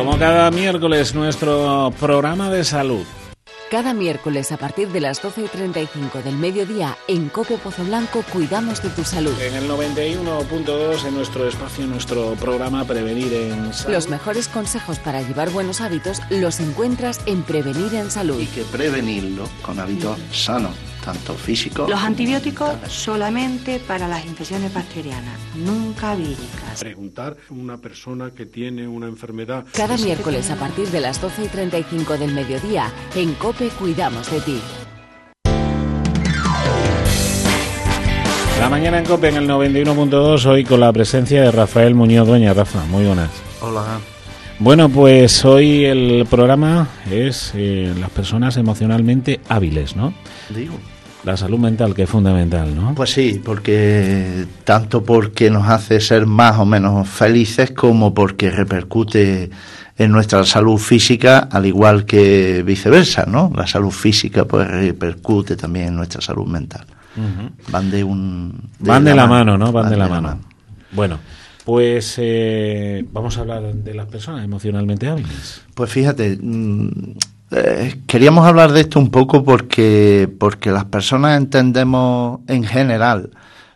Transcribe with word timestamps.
Como 0.00 0.16
cada 0.18 0.50
miércoles, 0.50 1.14
nuestro 1.14 1.92
programa 2.00 2.50
de 2.50 2.64
salud. 2.64 3.04
Cada 3.70 3.92
miércoles 3.92 4.50
a 4.50 4.56
partir 4.56 4.88
de 4.88 4.98
las 4.98 5.20
12 5.20 5.42
y 5.42 5.48
35 5.48 6.22
del 6.22 6.36
mediodía 6.36 6.96
en 7.06 7.28
Cope 7.28 7.58
Pozo 7.58 7.84
Blanco 7.84 8.24
cuidamos 8.32 8.82
de 8.82 8.88
tu 8.88 9.04
salud. 9.04 9.38
En 9.38 9.54
el 9.54 9.68
91.2 9.68 11.04
en 11.04 11.14
nuestro 11.14 11.46
espacio, 11.46 11.84
en 11.84 11.90
nuestro 11.90 12.32
programa 12.36 12.86
Prevenir 12.86 13.30
en 13.34 13.74
Salud. 13.74 13.92
Los 13.92 14.08
mejores 14.08 14.48
consejos 14.48 14.98
para 14.98 15.20
llevar 15.20 15.50
buenos 15.50 15.82
hábitos 15.82 16.22
los 16.30 16.60
encuentras 16.60 17.20
en 17.26 17.42
Prevenir 17.42 17.94
en 17.94 18.10
Salud. 18.10 18.40
Y 18.40 18.46
que 18.46 18.62
prevenirlo 18.62 19.50
con 19.60 19.78
hábitos 19.80 20.18
sanos, 20.32 20.76
tanto 21.04 21.34
físicos. 21.34 21.88
Los 21.88 22.00
antibióticos 22.00 22.74
solamente 22.88 23.80
para 23.80 24.08
las 24.08 24.24
infecciones 24.24 24.72
bacterianas, 24.72 25.38
nunca 25.56 26.14
víricas. 26.14 26.80
Preguntar 26.80 27.36
a 27.48 27.52
una 27.52 27.78
persona 27.78 28.30
que 28.30 28.46
tiene 28.46 28.86
una 28.86 29.06
enfermedad. 29.06 29.64
Cada 29.72 29.96
miércoles 29.96 30.50
a 30.50 30.56
partir 30.56 30.88
de 30.88 31.00
las 31.00 31.20
12 31.20 31.44
y 31.44 31.48
35 31.48 32.18
del 32.18 32.34
mediodía 32.34 32.90
en 33.14 33.34
Cope 33.34 33.68
cuidamos 33.68 34.30
de 34.30 34.40
ti. 34.40 34.60
La 38.60 38.68
mañana 38.68 38.98
en 38.98 39.06
COPE 39.06 39.28
en 39.28 39.36
el 39.36 39.48
91.2 39.48 40.44
hoy 40.44 40.64
con 40.64 40.80
la 40.80 40.92
presencia 40.92 41.40
de 41.40 41.50
Rafael 41.50 41.94
Muñoz 41.94 42.26
Dueña. 42.26 42.52
Rafa, 42.52 42.84
muy 42.84 43.06
buenas. 43.06 43.30
Hola. 43.62 43.98
Bueno, 44.60 44.90
pues 44.90 45.42
hoy 45.46 45.86
el 45.86 46.26
programa 46.28 46.86
es 47.10 47.52
eh, 47.54 47.94
las 47.98 48.10
personas 48.10 48.58
emocionalmente 48.58 49.40
hábiles, 49.48 49.96
¿no? 49.96 50.12
Digo. 50.54 50.78
La 51.24 51.38
salud 51.38 51.58
mental, 51.58 51.94
que 51.94 52.02
es 52.02 52.10
fundamental, 52.10 52.76
¿no? 52.76 52.94
Pues 52.94 53.10
sí, 53.10 53.40
porque 53.42 54.44
tanto 54.64 55.02
porque 55.02 55.50
nos 55.50 55.66
hace 55.66 55.98
ser 56.00 56.26
más 56.26 56.58
o 56.58 56.66
menos 56.66 57.08
felices 57.08 57.70
como 57.70 58.12
porque 58.12 58.50
repercute 58.50 59.50
en 59.96 60.12
nuestra 60.12 60.44
salud 60.44 60.76
física, 60.76 61.48
al 61.50 61.64
igual 61.64 62.04
que 62.04 62.62
viceversa, 62.62 63.24
¿no? 63.24 63.50
La 63.56 63.66
salud 63.66 63.90
física 63.90 64.44
pues 64.44 64.68
repercute 64.68 65.56
también 65.56 65.88
en 65.88 65.96
nuestra 65.96 66.20
salud 66.20 66.46
mental. 66.46 66.84
Van 67.70 67.90
de 67.90 68.04
un... 68.04 68.68
Van 68.78 69.04
de 69.04 69.14
la 69.14 69.26
mano, 69.26 69.56
¿no? 69.56 69.72
Van, 69.72 69.88
de 69.88 69.96
la 69.96 70.08
mano. 70.08 70.38
Bueno, 70.92 71.18
pues 71.64 72.14
eh, 72.18 73.04
vamos 73.12 73.36
a 73.36 73.40
hablar 73.40 73.74
de 73.74 73.94
las 73.94 74.06
personas 74.06 74.44
emocionalmente 74.44 75.08
hábiles. 75.08 75.62
Pues 75.74 75.90
fíjate, 75.90 76.38
mm, 76.40 76.88
eh, 77.52 78.00
queríamos 78.06 78.46
hablar 78.46 78.72
de 78.72 78.80
esto 78.80 78.98
un 78.98 79.10
poco 79.10 79.44
porque, 79.44 80.28
porque 80.38 80.70
las 80.70 80.84
personas 80.86 81.36
entendemos 81.36 82.40
en 82.46 82.64
general 82.64 83.30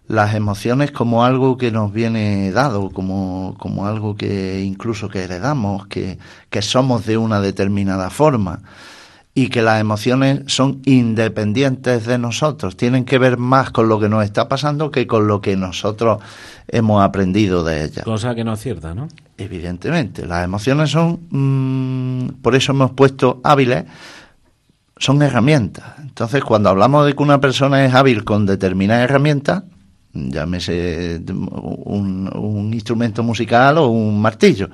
las 0.07 0.35
emociones 0.35 0.91
como 0.91 1.25
algo 1.25 1.57
que 1.57 1.71
nos 1.71 1.93
viene 1.93 2.53
dado, 2.53 2.91
como, 2.91 3.55
como 3.59 3.87
algo 3.87 4.17
que 4.17 4.62
incluso 4.62 5.09
que 5.09 5.25
heredamos, 5.25 5.87
que, 5.87 6.19
que 6.51 6.62
somos 6.62 7.07
de 7.07 7.17
una 7.17 7.41
determinada 7.41 8.11
forma 8.11 8.61
y 9.37 9.49
que 9.49 9.62
las 9.62 9.81
emociones 9.81 10.43
son 10.47 10.81
independientes 10.84 12.06
de 12.06 12.19
nosotros, 12.19 12.77
tienen 12.77 13.05
que 13.05 13.19
ver 13.19 13.37
más 13.37 13.71
con 13.71 13.89
lo 13.89 13.99
que 13.99 14.09
nos 14.09 14.25
está 14.25 14.49
pasando 14.49 14.93
que 14.93 15.09
con 15.09 15.27
lo 15.27 15.41
que 15.41 15.56
nosotros 15.56 16.19
hemos 16.69 17.03
aprendido 17.03 17.65
de 17.65 17.84
ellas. 17.84 18.05
Cosa 18.05 18.34
que 18.37 18.44
no 18.44 18.53
es 18.53 18.61
cierta, 18.61 18.94
¿no? 18.94 19.09
Evidentemente, 19.37 20.25
las 20.25 20.44
emociones 20.44 20.91
son, 20.91 21.19
mm, 21.31 22.43
por 22.43 22.55
eso 22.55 22.71
hemos 22.71 22.93
puesto 22.93 23.41
hábiles, 23.43 23.84
son 24.97 25.21
herramientas. 25.23 25.84
Entonces, 25.99 26.44
cuando 26.44 26.69
hablamos 26.69 27.05
de 27.05 27.15
que 27.15 27.23
una 27.23 27.41
persona 27.41 27.84
es 27.84 27.93
hábil 27.93 28.23
con 28.23 28.47
determinadas 28.47 29.03
herramientas, 29.03 29.65
llámese 30.12 31.21
un, 31.27 32.31
un 32.33 32.73
instrumento 32.73 33.25
musical 33.25 33.78
o 33.78 33.89
un 33.89 34.23
martillo, 34.23 34.71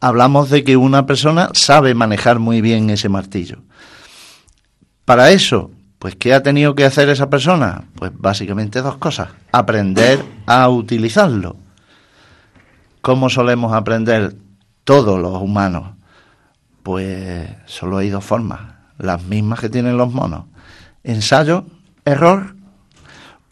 hablamos 0.00 0.50
de 0.50 0.64
que 0.64 0.76
una 0.76 1.06
persona 1.06 1.50
sabe 1.54 1.94
manejar 1.94 2.38
muy 2.38 2.60
bien 2.60 2.90
ese 2.90 3.08
martillo. 3.08 3.58
Para 5.04 5.30
eso, 5.30 5.70
pues 5.98 6.14
¿qué 6.16 6.34
ha 6.34 6.42
tenido 6.42 6.74
que 6.74 6.84
hacer 6.84 7.08
esa 7.08 7.30
persona? 7.30 7.84
Pues 7.94 8.12
básicamente 8.14 8.82
dos 8.82 8.98
cosas. 8.98 9.30
Aprender 9.52 10.24
a 10.46 10.68
utilizarlo. 10.68 11.56
¿Cómo 13.00 13.30
solemos 13.30 13.72
aprender 13.72 14.34
todos 14.84 15.18
los 15.18 15.40
humanos? 15.40 15.90
Pues 16.82 17.48
solo 17.66 17.98
hay 17.98 18.10
dos 18.10 18.24
formas, 18.24 18.60
las 18.98 19.22
mismas 19.24 19.60
que 19.60 19.68
tienen 19.68 19.96
los 19.96 20.12
monos. 20.12 20.44
Ensayo, 21.02 21.64
error 22.04 22.54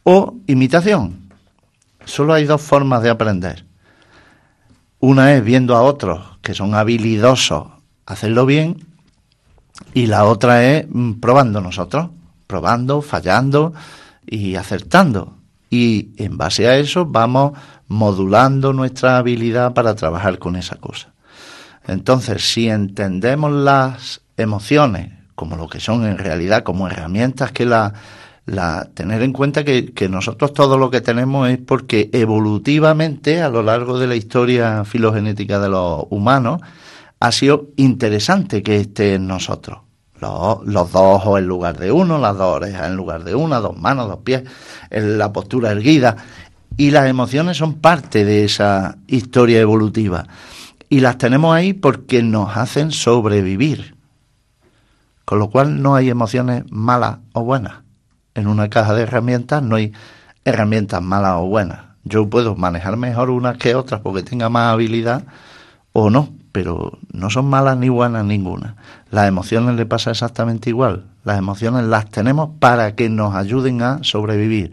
o 0.05 0.37
imitación. 0.47 1.31
Solo 2.05 2.35
hay 2.35 2.45
dos 2.45 2.63
formas 2.63 3.03
de 3.03 3.11
aprender. 3.11 3.65
Una 5.01 5.35
es 5.35 5.45
viendo 5.45 5.77
a 5.77 5.83
otros 5.83 6.36
que 6.47 6.55
son 6.55 6.77
habilidosos 6.77 7.67
hacerlo 8.07 8.47
bien 8.47 8.87
y 9.95 10.07
la 10.07 10.27
otra 10.27 10.63
es 10.63 10.87
mm, 10.89 11.15
probando 11.15 11.61
nosotros, 11.61 12.11
probando, 12.47 13.03
fallando 13.03 13.75
y 14.25 14.55
acertando. 14.55 15.39
Y 15.71 16.11
en 16.19 16.39
base 16.39 16.69
a 16.69 16.77
eso 16.77 17.05
vamos 17.05 17.59
modulando 17.89 18.73
nuestra 18.73 19.19
habilidad 19.19 19.75
para 19.75 19.97
trabajar 19.97 20.39
con 20.39 20.55
esa 20.55 20.77
cosa. 20.77 21.09
Entonces, 21.85 22.49
si 22.49 22.69
entendemos 22.69 23.51
las 23.51 24.21
emociones 24.37 25.15
como 25.35 25.57
lo 25.57 25.69
que 25.69 25.81
son 25.81 26.07
en 26.07 26.17
realidad, 26.17 26.63
como 26.63 26.87
herramientas 26.87 27.51
que 27.51 27.67
la, 27.67 27.93
la 28.47 28.89
tener 28.95 29.23
en 29.23 29.33
cuenta 29.33 29.65
que, 29.65 29.93
que, 29.93 30.09
nosotros 30.09 30.55
todo 30.55 30.79
lo 30.79 30.89
que 30.89 31.01
tenemos 31.01 31.49
es 31.51 31.59
porque 31.59 32.09
evolutivamente 32.13 33.43
a 33.43 33.49
lo 33.49 33.63
largo 33.63 33.99
de 33.99 34.07
la 34.07 34.15
historia 34.15 34.85
filogenética 34.85 35.59
de 35.59 35.69
los 35.69 36.05
humanos 36.11 36.61
ha 37.19 37.33
sido 37.33 37.67
interesante 37.77 38.63
que 38.63 38.77
esté 38.77 39.15
en 39.15 39.27
nosotros. 39.27 39.81
Los, 40.21 40.65
los 40.65 40.93
dos 40.93 41.03
ojos 41.17 41.41
en 41.41 41.47
lugar 41.47 41.77
de 41.77 41.91
uno, 41.91 42.19
las 42.19 42.39
dos 42.39 42.57
orejas 42.57 42.87
en 42.87 42.97
lugar 42.97 43.25
de 43.25 43.35
una, 43.35 43.59
dos 43.59 43.77
manos, 43.77 44.09
dos 44.09 44.19
pies, 44.19 44.45
la 44.91 45.33
postura 45.33 45.73
erguida. 45.73 46.17
Y 46.77 46.91
las 46.91 47.09
emociones 47.09 47.57
son 47.57 47.75
parte 47.75 48.25
de 48.25 48.45
esa 48.45 48.97
historia 49.09 49.61
evolutiva. 49.61 50.27
Y 50.89 51.01
las 51.01 51.19
tenemos 51.19 51.55
ahí 51.55 51.73
porque 51.73 52.23
nos 52.23 52.57
hacen 52.57 52.93
sobrevivir. 52.93 53.97
Con 55.25 55.41
lo 55.41 55.51
cual 55.51 55.83
no 55.83 55.97
hay 55.97 56.11
emociones 56.11 56.65
malas 56.71 57.19
o 57.33 57.43
buenas 57.43 57.86
en 58.37 58.47
una 58.47 58.69
caja 58.69 58.95
de 58.95 59.03
herramientas 59.03 59.63
no 59.63 59.77
hay 59.77 59.93
herramientas 60.45 61.03
malas 61.03 61.35
o 61.37 61.47
buenas. 61.47 61.81
Yo 62.05 62.29
puedo 62.31 62.55
manejar 62.55 62.97
mejor 62.97 63.31
unas 63.31 63.57
que 63.59 63.75
otras 63.75 64.01
porque 64.01 64.23
tenga 64.23 64.49
más 64.49 64.73
habilidad 64.73 65.25
o 65.93 66.11
no, 66.11 66.29
pero 66.53 66.99
no 67.13 67.31
son 67.31 67.47
malas 67.47 67.77
ni 67.79 67.89
buenas 67.89 68.25
ninguna. 68.25 68.77
Las 69.11 69.27
emociones 69.27 69.75
le 69.77 69.87
pasa 69.87 70.11
exactamente 70.13 70.71
igual. 70.71 71.07
Las 71.25 71.39
emociones 71.39 71.85
las 71.85 72.09
tenemos 72.11 72.51
para 72.61 72.95
que 72.95 73.09
nos 73.09 73.35
ayuden 73.35 73.83
a 73.83 73.99
sobrevivir. 74.03 74.73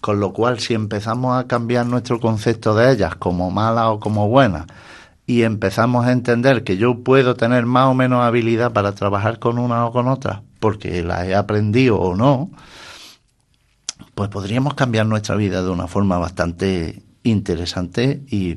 Con 0.00 0.20
lo 0.20 0.32
cual, 0.32 0.60
si 0.60 0.74
empezamos 0.74 1.38
a 1.38 1.46
cambiar 1.46 1.86
nuestro 1.86 2.20
concepto 2.20 2.74
de 2.74 2.92
ellas 2.92 3.16
como 3.16 3.50
malas 3.50 3.86
o 3.86 4.00
como 4.00 4.28
buenas, 4.28 4.66
y 5.26 5.42
empezamos 5.42 6.06
a 6.06 6.12
entender 6.12 6.62
que 6.62 6.76
yo 6.76 7.02
puedo 7.02 7.34
tener 7.34 7.66
más 7.66 7.86
o 7.86 7.94
menos 7.94 8.22
habilidad 8.22 8.72
para 8.72 8.92
trabajar 8.92 9.38
con 9.38 9.58
una 9.58 9.86
o 9.86 9.92
con 9.92 10.06
otra, 10.06 10.42
porque 10.60 11.02
las 11.02 11.26
he 11.26 11.34
aprendido 11.34 11.98
o 11.98 12.14
no, 12.14 12.50
pues 14.16 14.30
podríamos 14.30 14.72
cambiar 14.72 15.04
nuestra 15.04 15.36
vida 15.36 15.62
de 15.62 15.68
una 15.68 15.88
forma 15.88 16.16
bastante 16.16 17.02
interesante 17.22 18.22
y, 18.26 18.56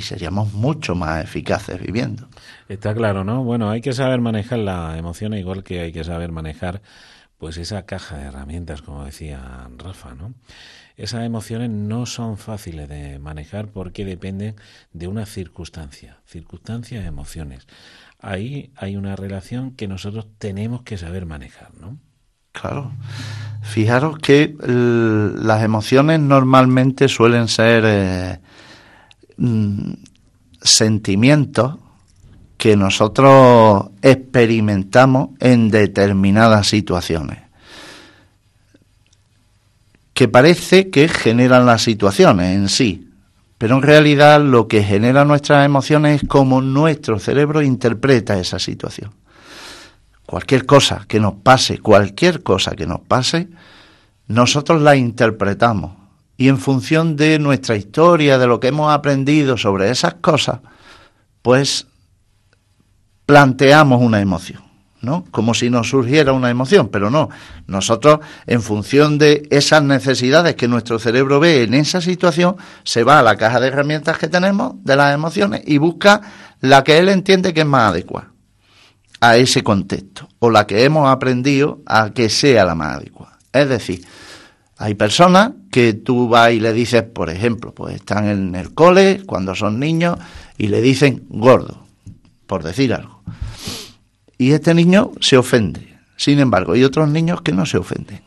seríamos 0.00 0.54
mucho 0.54 0.94
más 0.94 1.22
eficaces 1.22 1.78
viviendo. 1.78 2.26
Está 2.70 2.94
claro, 2.94 3.22
¿no? 3.22 3.44
Bueno, 3.44 3.68
hay 3.68 3.82
que 3.82 3.92
saber 3.92 4.22
manejar 4.22 4.60
la 4.60 4.96
emoción 4.96 5.34
igual 5.34 5.62
que 5.62 5.80
hay 5.80 5.92
que 5.92 6.04
saber 6.04 6.32
manejar 6.32 6.80
pues 7.36 7.58
esa 7.58 7.84
caja 7.84 8.16
de 8.16 8.24
herramientas, 8.28 8.80
como 8.80 9.04
decía 9.04 9.68
Rafa, 9.76 10.14
¿no? 10.14 10.32
Esas 10.96 11.22
emociones 11.22 11.68
no 11.68 12.06
son 12.06 12.38
fáciles 12.38 12.88
de 12.88 13.18
manejar 13.18 13.68
porque 13.68 14.06
dependen 14.06 14.56
de 14.94 15.06
una 15.06 15.26
circunstancia, 15.26 16.20
circunstancias, 16.24 17.04
emociones. 17.04 17.66
Ahí 18.20 18.72
hay 18.74 18.96
una 18.96 19.16
relación 19.16 19.72
que 19.72 19.86
nosotros 19.86 20.28
tenemos 20.38 20.80
que 20.80 20.96
saber 20.96 21.26
manejar, 21.26 21.74
¿no? 21.74 21.98
Claro. 22.60 22.90
Fijaros 23.62 24.18
que 24.18 24.56
las 24.62 25.62
emociones 25.62 26.20
normalmente 26.20 27.08
suelen 27.08 27.48
ser 27.48 27.84
eh, 27.86 28.40
mm, 29.36 29.92
sentimientos 30.62 31.76
que 32.56 32.76
nosotros 32.76 33.90
experimentamos 34.02 35.30
en 35.38 35.70
determinadas 35.70 36.66
situaciones 36.66 37.48
que 40.18 40.26
parece 40.26 40.90
que 40.90 41.06
generan 41.06 41.64
las 41.64 41.82
situaciones 41.82 42.56
en 42.56 42.68
sí, 42.68 43.08
pero 43.56 43.76
en 43.76 43.82
realidad 43.82 44.40
lo 44.40 44.66
que 44.66 44.82
genera 44.82 45.24
nuestras 45.24 45.64
emociones 45.64 46.22
es 46.22 46.28
cómo 46.28 46.60
nuestro 46.60 47.20
cerebro 47.20 47.62
interpreta 47.62 48.36
esa 48.36 48.58
situación. 48.58 49.12
Cualquier 50.28 50.66
cosa 50.66 51.06
que 51.08 51.20
nos 51.20 51.36
pase, 51.36 51.78
cualquier 51.78 52.42
cosa 52.42 52.72
que 52.72 52.86
nos 52.86 53.00
pase, 53.00 53.48
nosotros 54.26 54.82
la 54.82 54.94
interpretamos 54.94 55.92
y 56.36 56.48
en 56.48 56.58
función 56.58 57.16
de 57.16 57.38
nuestra 57.38 57.76
historia, 57.76 58.36
de 58.36 58.46
lo 58.46 58.60
que 58.60 58.68
hemos 58.68 58.92
aprendido 58.92 59.56
sobre 59.56 59.88
esas 59.90 60.16
cosas, 60.20 60.60
pues 61.40 61.86
planteamos 63.24 64.02
una 64.02 64.20
emoción. 64.20 64.62
¿no? 65.00 65.24
Como 65.30 65.54
si 65.54 65.70
nos 65.70 65.88
surgiera 65.88 66.34
una 66.34 66.50
emoción, 66.50 66.88
pero 66.88 67.08
no. 67.08 67.30
Nosotros, 67.66 68.18
en 68.46 68.60
función 68.60 69.16
de 69.16 69.48
esas 69.48 69.82
necesidades 69.82 70.56
que 70.56 70.68
nuestro 70.68 70.98
cerebro 70.98 71.40
ve 71.40 71.62
en 71.62 71.72
esa 71.72 72.02
situación, 72.02 72.56
se 72.84 73.02
va 73.02 73.20
a 73.20 73.22
la 73.22 73.36
caja 73.36 73.60
de 73.60 73.68
herramientas 73.68 74.18
que 74.18 74.28
tenemos 74.28 74.74
de 74.84 74.94
las 74.94 75.14
emociones 75.14 75.62
y 75.64 75.78
busca 75.78 76.20
la 76.60 76.84
que 76.84 76.98
él 76.98 77.08
entiende 77.08 77.54
que 77.54 77.60
es 77.60 77.66
más 77.66 77.92
adecuada 77.92 78.32
a 79.20 79.36
ese 79.36 79.62
contexto, 79.62 80.28
o 80.38 80.50
la 80.50 80.66
que 80.66 80.84
hemos 80.84 81.08
aprendido 81.08 81.80
a 81.86 82.10
que 82.10 82.28
sea 82.28 82.64
la 82.64 82.74
más 82.74 82.96
adecuada. 82.96 83.38
Es 83.52 83.68
decir, 83.68 84.04
hay 84.76 84.94
personas 84.94 85.52
que 85.70 85.92
tú 85.92 86.28
vas 86.28 86.52
y 86.52 86.60
le 86.60 86.72
dices, 86.72 87.02
por 87.02 87.30
ejemplo, 87.30 87.74
pues 87.74 87.96
están 87.96 88.28
en 88.28 88.54
el 88.54 88.74
cole 88.74 89.22
cuando 89.26 89.54
son 89.54 89.78
niños 89.80 90.18
y 90.56 90.68
le 90.68 90.80
dicen 90.80 91.24
gordo, 91.28 91.84
por 92.46 92.62
decir 92.62 92.94
algo 92.94 93.18
y 94.38 94.52
este 94.52 94.72
niño 94.72 95.10
se 95.20 95.36
ofende. 95.36 95.98
Sin 96.16 96.38
embargo, 96.38 96.72
hay 96.72 96.84
otros 96.84 97.08
niños 97.08 97.42
que 97.42 97.52
no 97.52 97.66
se 97.66 97.76
ofenden. 97.76 98.20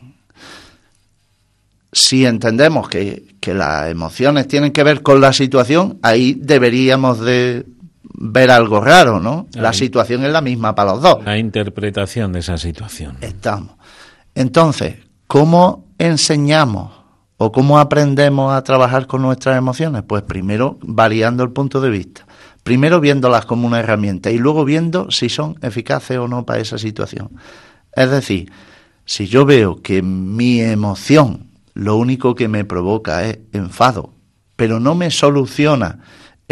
Si 1.93 2.25
entendemos 2.25 2.87
que, 2.89 3.31
las 3.47 3.89
emociones 3.89 4.47
tienen 4.47 4.71
que 4.71 4.83
ver 4.83 5.01
con 5.01 5.19
la 5.19 5.33
situación, 5.33 5.97
ahí 6.03 6.37
deberíamos 6.39 7.19
de 7.21 7.65
ver 8.23 8.51
algo 8.51 8.81
raro, 8.81 9.19
¿no? 9.19 9.47
La 9.53 9.73
situación 9.73 10.23
es 10.23 10.31
la 10.31 10.41
misma 10.41 10.75
para 10.75 10.93
los 10.93 11.01
dos. 11.01 11.23
La 11.25 11.37
interpretación 11.37 12.31
de 12.33 12.39
esa 12.39 12.57
situación. 12.57 13.17
Estamos. 13.21 13.71
Entonces, 14.35 14.97
¿cómo 15.27 15.85
enseñamos 15.97 16.91
o 17.37 17.51
cómo 17.51 17.79
aprendemos 17.79 18.53
a 18.53 18.63
trabajar 18.63 19.07
con 19.07 19.21
nuestras 19.21 19.57
emociones? 19.57 20.03
Pues 20.03 20.21
primero 20.23 20.77
variando 20.81 21.43
el 21.43 21.51
punto 21.51 21.81
de 21.81 21.89
vista 21.89 22.25
primero 22.63 22.99
viéndolas 22.99 23.45
como 23.45 23.67
una 23.67 23.79
herramienta 23.79 24.31
y 24.31 24.37
luego 24.37 24.65
viendo 24.65 25.09
si 25.11 25.29
son 25.29 25.57
eficaces 25.61 26.17
o 26.17 26.27
no 26.27 26.45
para 26.45 26.59
esa 26.59 26.77
situación. 26.77 27.31
Es 27.93 28.09
decir, 28.09 28.51
si 29.05 29.27
yo 29.27 29.45
veo 29.45 29.81
que 29.81 30.01
mi 30.01 30.61
emoción 30.61 31.47
lo 31.73 31.95
único 31.95 32.35
que 32.35 32.47
me 32.47 32.65
provoca 32.65 33.25
es 33.25 33.39
enfado, 33.53 34.13
pero 34.55 34.79
no 34.79 34.95
me 34.95 35.09
soluciona 35.09 35.99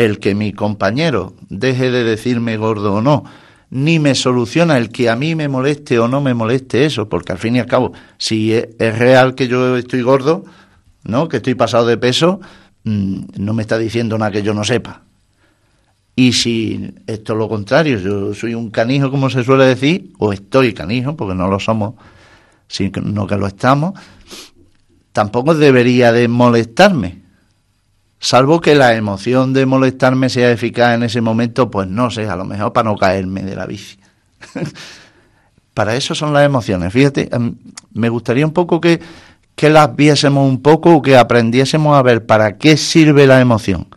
el 0.06 0.20
que 0.20 0.34
mi 0.34 0.54
compañero 0.54 1.34
deje 1.50 1.92
de 1.92 2.06
decirme 2.06 2.56
gordo 2.56 2.94
o 2.94 3.02
no, 3.02 3.26
ni 3.70 4.00
me 4.00 4.16
soluciona 4.16 4.78
el 4.78 4.90
que 4.90 5.10
a 5.10 5.18
mí 5.18 5.36
me 5.36 5.50
moleste 5.50 6.00
o 6.00 6.08
no 6.08 6.22
me 6.22 6.34
moleste 6.34 6.86
eso, 6.86 7.10
porque 7.10 7.34
al 7.34 7.38
fin 7.38 7.58
y 7.58 7.60
al 7.60 7.66
cabo, 7.66 7.92
si 8.18 8.54
es, 8.54 8.98
real 8.98 9.36
que 9.36 9.50
yo 9.50 9.76
estoy 9.76 10.02
gordo, 10.02 10.46
¿no? 11.04 11.28
que 11.28 11.38
estoy 11.38 11.56
pasado 11.56 11.86
de 11.86 11.98
peso, 11.98 12.40
mm, 12.86 13.24
no 13.40 13.54
me 13.54 13.62
está 13.62 13.78
diciendo 13.78 14.18
nada 14.18 14.32
que 14.32 14.42
yo 14.42 14.54
no 14.54 14.64
sepa. 14.64 15.02
Y 16.16 16.32
si 16.32 16.94
esto 17.06 17.34
es 17.34 17.40
lo 17.40 17.50
contrario, 17.50 18.00
yo 18.00 18.34
soy 18.34 18.54
un 18.54 18.70
canijo, 18.72 19.12
como 19.12 19.30
se 19.30 19.44
suele 19.44 19.66
decir, 19.66 20.14
o 20.18 20.32
estoy 20.32 20.74
canijo, 20.74 21.18
porque 21.18 21.36
no 21.36 21.50
lo 21.50 21.60
somos, 21.60 21.96
sino 22.70 23.28
que 23.28 23.36
lo 23.36 23.48
estamos, 23.48 24.00
tampoco 25.12 25.56
debería 25.56 26.14
de 26.14 26.30
molestarme. 26.30 27.19
Salvo 28.20 28.60
que 28.60 28.76
la 28.76 28.96
emoción 28.96 29.54
de 29.54 29.66
molestarme 29.66 30.30
sea 30.30 30.52
eficaz 30.52 30.96
en 30.96 31.04
ese 31.04 31.22
momento, 31.22 31.72
pues 31.72 31.88
no 31.88 32.12
sé, 32.12 32.28
a 32.28 32.36
lo 32.36 32.46
mejor 32.46 32.74
para 32.74 32.90
no 32.90 32.98
caerme 32.98 33.44
de 33.44 33.56
la 33.56 33.66
bici. 33.66 33.98
para 35.74 35.96
eso 35.96 36.14
son 36.14 36.34
las 36.34 36.46
emociones. 36.46 36.92
Fíjate, 36.92 37.34
em, 37.34 37.56
me 37.94 38.10
gustaría 38.10 38.46
un 38.46 38.54
poco 38.54 38.82
que, 38.82 39.00
que 39.56 39.70
las 39.70 39.96
viésemos 39.96 40.48
un 40.50 40.62
poco, 40.62 41.02
que 41.02 41.18
aprendiésemos 41.18 41.98
a 41.98 42.02
ver 42.02 42.26
para 42.26 42.58
qué 42.58 42.76
sirve 42.76 43.26
la 43.26 43.40
emoción 43.40 43.88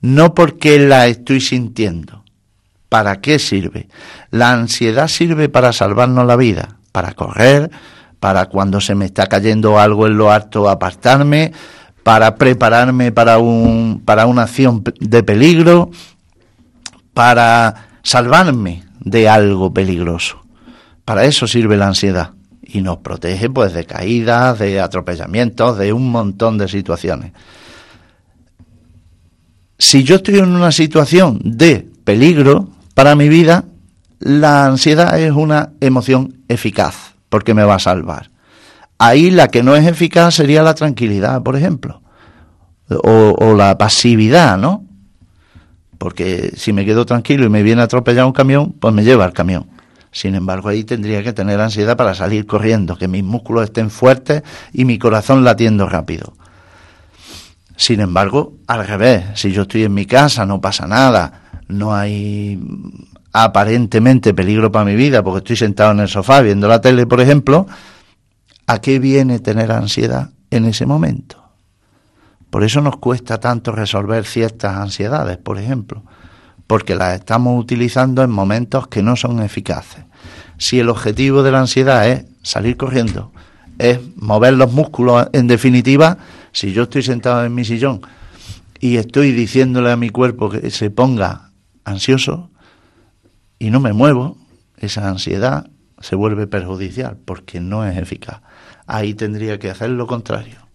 no 0.00 0.34
porque 0.34 0.78
la 0.78 1.06
estoy 1.06 1.40
sintiendo. 1.40 2.22
¿Para 2.88 3.20
qué 3.20 3.38
sirve? 3.38 3.88
La 4.30 4.52
ansiedad 4.52 5.08
sirve 5.08 5.48
para 5.48 5.72
salvarnos 5.72 6.26
la 6.26 6.36
vida, 6.36 6.76
para 6.92 7.12
correr, 7.12 7.70
para 8.20 8.46
cuando 8.46 8.80
se 8.80 8.94
me 8.94 9.06
está 9.06 9.26
cayendo 9.26 9.78
algo 9.78 10.06
en 10.06 10.16
lo 10.16 10.30
alto 10.30 10.68
apartarme, 10.68 11.52
para 12.06 12.36
prepararme 12.36 13.10
para 13.10 13.38
un 13.38 14.00
para 14.04 14.26
una 14.26 14.42
acción 14.42 14.84
de 15.00 15.22
peligro, 15.24 15.90
para 17.12 17.88
salvarme 18.04 18.84
de 19.00 19.28
algo 19.28 19.74
peligroso. 19.74 20.44
Para 21.04 21.24
eso 21.24 21.48
sirve 21.48 21.76
la 21.76 21.88
ansiedad 21.88 22.30
y 22.62 22.80
nos 22.80 22.98
protege 22.98 23.50
pues 23.50 23.72
de 23.72 23.84
caídas, 23.84 24.60
de 24.60 24.80
atropellamientos, 24.80 25.78
de 25.78 25.92
un 25.92 26.10
montón 26.12 26.58
de 26.58 26.68
situaciones 26.68 27.32
si 29.78 30.04
yo 30.04 30.16
estoy 30.16 30.38
en 30.38 30.48
una 30.48 30.72
situación 30.72 31.40
de 31.44 31.86
peligro 32.04 32.68
para 32.94 33.14
mi 33.14 33.28
vida, 33.28 33.64
la 34.18 34.66
ansiedad 34.66 35.18
es 35.20 35.32
una 35.32 35.72
emoción 35.80 36.36
eficaz, 36.48 37.14
porque 37.28 37.54
me 37.54 37.64
va 37.64 37.74
a 37.74 37.80
salvar. 37.80 38.30
Ahí 38.98 39.30
la 39.30 39.48
que 39.48 39.62
no 39.62 39.76
es 39.76 39.86
eficaz 39.86 40.34
sería 40.34 40.62
la 40.62 40.74
tranquilidad, 40.74 41.42
por 41.42 41.56
ejemplo, 41.56 42.00
o, 42.88 43.54
la 43.54 43.76
pasividad, 43.76 44.56
¿no? 44.56 44.84
Porque 45.98 46.52
si 46.56 46.72
me 46.72 46.84
quedo 46.84 47.04
tranquilo 47.04 47.46
y 47.46 47.48
me 47.48 47.62
viene 47.62 47.82
a 47.82 47.84
atropellar 47.84 48.24
un 48.24 48.32
camión, 48.32 48.72
pues 48.72 48.94
me 48.94 49.04
lleva 49.04 49.24
al 49.24 49.32
camión. 49.32 49.68
Sin 50.12 50.34
embargo, 50.34 50.70
ahí 50.70 50.84
tendría 50.84 51.22
que 51.22 51.34
tener 51.34 51.60
ansiedad 51.60 51.96
para 51.96 52.14
salir 52.14 52.46
corriendo, 52.46 52.96
que 52.96 53.08
mis 53.08 53.22
músculos 53.22 53.64
estén 53.64 53.90
fuertes 53.90 54.42
y 54.72 54.86
mi 54.86 54.98
corazón 54.98 55.44
latiendo 55.44 55.86
rápido. 55.88 56.32
Sin 57.76 58.00
embargo, 58.00 58.54
al 58.66 58.86
revés, 58.86 59.24
si 59.34 59.52
yo 59.52 59.62
estoy 59.62 59.84
en 59.84 59.92
mi 59.92 60.06
casa, 60.06 60.46
no 60.46 60.60
pasa 60.60 60.86
nada, 60.86 61.42
no 61.68 61.94
hay 61.94 62.58
aparentemente 63.32 64.32
peligro 64.32 64.72
para 64.72 64.86
mi 64.86 64.96
vida 64.96 65.22
porque 65.22 65.38
estoy 65.38 65.56
sentado 65.56 65.92
en 65.92 66.00
el 66.00 66.08
sofá 66.08 66.40
viendo 66.40 66.68
la 66.68 66.80
tele, 66.80 67.06
por 67.06 67.20
ejemplo, 67.20 67.66
¿a 68.66 68.80
qué 68.80 68.98
viene 68.98 69.38
tener 69.38 69.72
ansiedad 69.72 70.30
en 70.50 70.64
ese 70.64 70.86
momento? 70.86 71.42
Por 72.50 72.64
eso 72.64 72.80
nos 72.80 72.96
cuesta 72.96 73.38
tanto 73.38 73.72
resolver 73.72 74.24
ciertas 74.24 74.76
ansiedades, 74.76 75.36
por 75.36 75.58
ejemplo, 75.58 76.02
porque 76.66 76.94
las 76.94 77.14
estamos 77.14 77.60
utilizando 77.60 78.22
en 78.22 78.30
momentos 78.30 78.88
que 78.88 79.02
no 79.02 79.16
son 79.16 79.42
eficaces. 79.42 80.04
Si 80.58 80.80
el 80.80 80.88
objetivo 80.88 81.42
de 81.42 81.52
la 81.52 81.60
ansiedad 81.60 82.08
es 82.08 82.24
salir 82.42 82.76
corriendo, 82.76 83.32
es 83.78 84.00
mover 84.16 84.54
los 84.54 84.72
músculos, 84.72 85.28
en 85.32 85.46
definitiva, 85.46 86.18
si 86.52 86.72
yo 86.72 86.84
estoy 86.84 87.02
sentado 87.02 87.44
en 87.44 87.54
mi 87.54 87.64
sillón 87.64 88.00
y 88.80 88.96
estoy 88.96 89.32
diciéndole 89.32 89.92
a 89.92 89.96
mi 89.96 90.10
cuerpo 90.10 90.48
que 90.48 90.70
se 90.70 90.90
ponga 90.90 91.50
ansioso 91.84 92.50
y 93.58 93.70
no 93.70 93.80
me 93.80 93.92
muevo, 93.92 94.38
esa 94.78 95.08
ansiedad 95.08 95.68
se 96.00 96.16
vuelve 96.16 96.46
perjudicial 96.46 97.16
porque 97.24 97.60
no 97.60 97.86
es 97.86 97.96
eficaz. 97.96 98.42
Ahí 98.86 99.14
tendría 99.14 99.58
que 99.58 99.70
hacer 99.70 99.90
lo 99.90 100.06
contrario. 100.06 100.66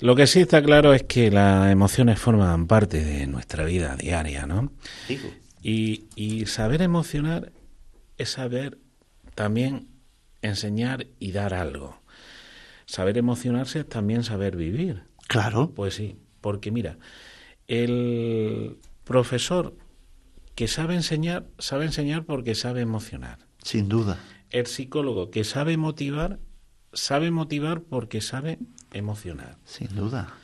Lo 0.00 0.14
que 0.14 0.26
sí 0.26 0.40
está 0.40 0.62
claro 0.62 0.92
es 0.92 1.04
que 1.04 1.30
las 1.30 1.70
emociones 1.70 2.18
forman 2.18 2.66
parte 2.66 3.02
de 3.02 3.26
nuestra 3.26 3.64
vida 3.64 3.96
diaria, 3.96 4.46
¿no? 4.46 4.72
Y, 5.62 6.04
y 6.14 6.46
saber 6.46 6.82
emocionar 6.82 7.52
es 8.18 8.30
saber 8.30 8.78
también 9.34 9.88
enseñar 10.42 11.06
y 11.18 11.32
dar 11.32 11.54
algo. 11.54 12.00
Saber 12.84 13.18
emocionarse 13.18 13.80
es 13.80 13.88
también 13.88 14.22
saber 14.22 14.56
vivir. 14.56 15.04
Claro. 15.28 15.72
Pues 15.74 15.94
sí, 15.94 16.18
porque 16.40 16.70
mira, 16.70 16.98
el 17.66 18.78
profesor 19.04 19.74
que 20.54 20.68
sabe 20.68 20.94
enseñar, 20.94 21.46
sabe 21.58 21.84
enseñar 21.84 22.24
porque 22.24 22.54
sabe 22.54 22.80
emocionar. 22.82 23.38
Sin 23.62 23.88
duda. 23.88 24.18
El 24.50 24.66
psicólogo 24.66 25.30
que 25.30 25.44
sabe 25.44 25.76
motivar, 25.76 26.38
sabe 26.92 27.30
motivar 27.30 27.82
porque 27.82 28.20
sabe 28.20 28.58
emocionar. 28.92 29.58
Sin 29.64 29.94
duda. 29.94 30.34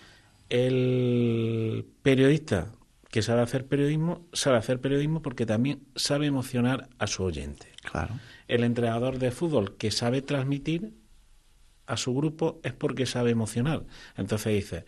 El 0.49 1.87
periodista 2.03 2.73
que 3.13 3.23
sabe 3.23 3.43
hacer 3.43 3.67
periodismo, 3.67 4.27
sabe 4.33 4.57
hacer 4.57 4.81
periodismo 4.81 5.21
porque 5.21 5.45
también 5.45 5.83
sabe 5.95 6.27
emocionar 6.27 6.89
a 6.99 7.07
su 7.07 7.23
oyente. 7.23 7.69
Claro. 7.83 8.19
El 8.49 8.65
entrenador 8.65 9.19
de 9.19 9.31
fútbol 9.31 9.77
que 9.77 9.91
sabe 9.91 10.23
transmitir 10.23 10.95
a 11.87 11.99
su 11.99 12.15
grupo 12.15 12.59
es 12.63 12.73
porque 12.73 13.05
sabe 13.05 13.31
emocionar. 13.31 13.85
Entonces 14.17 14.55
dice, 14.55 14.85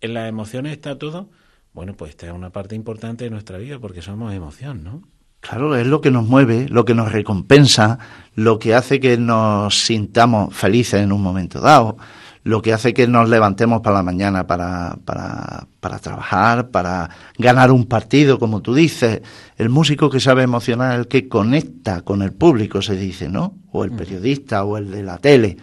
en 0.00 0.14
las 0.14 0.28
emociones 0.28 0.72
está 0.72 0.98
todo. 0.98 1.30
bueno, 1.72 1.94
pues 1.94 2.10
esta 2.10 2.26
es 2.26 2.32
una 2.32 2.50
parte 2.50 2.74
importante 2.74 3.24
de 3.24 3.30
nuestra 3.30 3.58
vida 3.58 3.78
porque 3.78 4.02
somos 4.02 4.34
emoción, 4.34 4.82
¿no? 4.82 5.08
Claro, 5.40 5.76
es 5.76 5.86
lo 5.86 6.00
que 6.00 6.10
nos 6.10 6.26
mueve, 6.26 6.66
lo 6.68 6.84
que 6.84 6.94
nos 6.94 7.12
recompensa, 7.12 7.98
lo 8.34 8.58
que 8.58 8.74
hace 8.74 9.00
que 9.00 9.16
nos 9.16 9.84
sintamos 9.84 10.54
felices 10.54 11.00
en 11.02 11.12
un 11.12 11.22
momento 11.22 11.60
dado, 11.60 11.96
lo 12.42 12.62
que 12.62 12.72
hace 12.72 12.94
que 12.94 13.06
nos 13.06 13.28
levantemos 13.28 13.80
para 13.80 13.96
la 13.96 14.02
mañana 14.02 14.46
para, 14.46 14.98
para, 15.04 15.66
para 15.80 15.98
trabajar, 15.98 16.70
para 16.70 17.10
ganar 17.36 17.70
un 17.70 17.86
partido, 17.86 18.38
como 18.38 18.62
tú 18.62 18.74
dices. 18.74 19.22
El 19.56 19.68
músico 19.68 20.10
que 20.10 20.20
sabe 20.20 20.42
emocionar, 20.42 20.98
el 20.98 21.08
que 21.08 21.28
conecta 21.28 22.00
con 22.02 22.22
el 22.22 22.32
público, 22.32 22.80
se 22.80 22.96
dice, 22.96 23.28
¿no? 23.28 23.54
O 23.70 23.84
el 23.84 23.92
periodista 23.92 24.64
o 24.64 24.76
el 24.78 24.90
de 24.90 25.02
la 25.02 25.18
tele. 25.18 25.56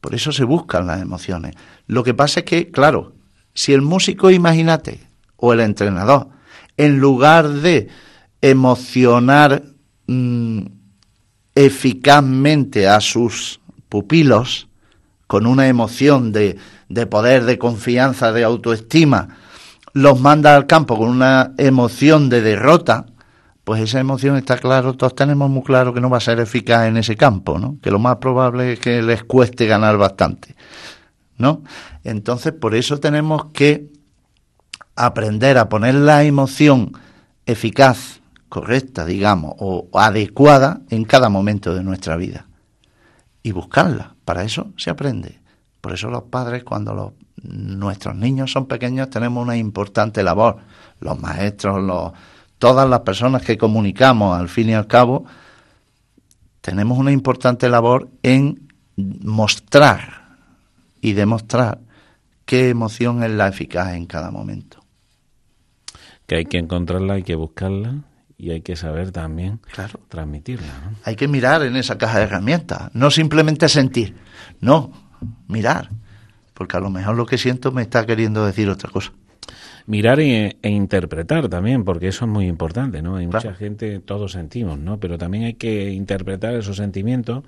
Por 0.00 0.14
eso 0.14 0.32
se 0.32 0.44
buscan 0.44 0.86
las 0.86 1.00
emociones. 1.00 1.54
Lo 1.86 2.02
que 2.02 2.14
pasa 2.14 2.40
es 2.40 2.46
que, 2.46 2.70
claro, 2.70 3.14
si 3.54 3.72
el 3.72 3.82
músico, 3.82 4.30
imagínate, 4.30 5.00
o 5.36 5.52
el 5.52 5.60
entrenador, 5.60 6.28
en 6.76 6.98
lugar 6.98 7.48
de 7.48 7.88
emocionar 8.42 9.62
mm, 10.06 10.60
eficazmente 11.54 12.88
a 12.88 13.00
sus 13.00 13.60
pupilos 13.88 14.68
con 15.26 15.46
una 15.46 15.68
emoción 15.68 16.32
de, 16.32 16.58
de 16.88 17.06
poder, 17.06 17.44
de 17.44 17.58
confianza, 17.58 18.32
de 18.32 18.44
autoestima, 18.44 19.28
los 19.94 20.20
manda 20.20 20.56
al 20.56 20.66
campo 20.66 20.98
con 20.98 21.08
una 21.08 21.52
emoción 21.56 22.28
de 22.28 22.42
derrota, 22.42 23.06
pues 23.64 23.80
esa 23.80 24.00
emoción 24.00 24.36
está 24.36 24.58
claro, 24.58 24.94
todos 24.94 25.14
tenemos 25.14 25.48
muy 25.48 25.62
claro 25.62 25.94
que 25.94 26.00
no 26.00 26.10
va 26.10 26.16
a 26.16 26.20
ser 26.20 26.40
eficaz 26.40 26.86
en 26.86 26.96
ese 26.96 27.16
campo, 27.16 27.58
¿no? 27.58 27.78
Que 27.80 27.90
lo 27.90 27.98
más 27.98 28.16
probable 28.16 28.72
es 28.72 28.80
que 28.80 29.02
les 29.02 29.22
cueste 29.22 29.66
ganar 29.66 29.96
bastante, 29.98 30.56
¿no? 31.38 31.62
Entonces, 32.02 32.52
por 32.52 32.74
eso 32.74 32.98
tenemos 32.98 33.46
que 33.52 33.88
aprender 34.96 35.58
a 35.58 35.68
poner 35.68 35.94
la 35.94 36.24
emoción 36.24 36.92
eficaz 37.46 38.21
correcta, 38.52 39.06
digamos, 39.06 39.54
o 39.60 39.88
adecuada 39.94 40.82
en 40.90 41.04
cada 41.04 41.30
momento 41.30 41.74
de 41.74 41.82
nuestra 41.82 42.16
vida. 42.16 42.48
Y 43.42 43.52
buscarla. 43.52 44.14
Para 44.26 44.44
eso 44.44 44.74
se 44.76 44.90
aprende. 44.90 45.40
Por 45.80 45.94
eso 45.94 46.10
los 46.10 46.24
padres, 46.24 46.62
cuando 46.62 46.92
los, 46.92 47.12
nuestros 47.44 48.14
niños 48.14 48.52
son 48.52 48.66
pequeños, 48.66 49.08
tenemos 49.08 49.42
una 49.42 49.56
importante 49.56 50.22
labor. 50.22 50.58
Los 51.00 51.18
maestros, 51.18 51.82
los, 51.82 52.12
todas 52.58 52.86
las 52.86 53.00
personas 53.00 53.40
que 53.40 53.56
comunicamos, 53.56 54.38
al 54.38 54.50
fin 54.50 54.68
y 54.68 54.74
al 54.74 54.86
cabo, 54.86 55.24
tenemos 56.60 56.98
una 56.98 57.10
importante 57.10 57.70
labor 57.70 58.10
en 58.22 58.68
mostrar 58.96 60.36
y 61.00 61.14
demostrar 61.14 61.80
qué 62.44 62.68
emoción 62.68 63.22
es 63.22 63.30
la 63.30 63.48
eficaz 63.48 63.94
en 63.94 64.04
cada 64.04 64.30
momento. 64.30 64.84
Que 66.26 66.34
hay 66.34 66.44
que 66.44 66.58
encontrarla, 66.58 67.14
hay 67.14 67.22
que 67.22 67.34
buscarla 67.34 68.11
y 68.42 68.50
hay 68.50 68.60
que 68.60 68.74
saber 68.74 69.12
también 69.12 69.60
transmitirla. 70.08 70.66
Hay 71.04 71.14
que 71.14 71.28
mirar 71.28 71.62
en 71.62 71.76
esa 71.76 71.96
caja 71.96 72.18
de 72.18 72.24
herramientas, 72.24 72.90
no 72.92 73.08
simplemente 73.12 73.68
sentir, 73.68 74.16
no, 74.60 74.90
mirar, 75.46 75.90
porque 76.52 76.76
a 76.76 76.80
lo 76.80 76.90
mejor 76.90 77.14
lo 77.14 77.24
que 77.24 77.38
siento 77.38 77.70
me 77.70 77.82
está 77.82 78.04
queriendo 78.04 78.44
decir 78.44 78.68
otra 78.68 78.90
cosa. 78.90 79.12
Mirar 79.86 80.18
e, 80.18 80.56
interpretar 80.64 81.48
también, 81.48 81.84
porque 81.84 82.08
eso 82.08 82.24
es 82.24 82.30
muy 82.32 82.46
importante, 82.46 83.00
¿no? 83.00 83.14
Hay 83.14 83.28
mucha 83.28 83.54
gente, 83.54 84.00
todos 84.00 84.32
sentimos, 84.32 84.76
¿no? 84.76 84.98
Pero 84.98 85.18
también 85.18 85.44
hay 85.44 85.54
que 85.54 85.92
interpretar 85.92 86.54
esos 86.54 86.78
sentimientos 86.78 87.44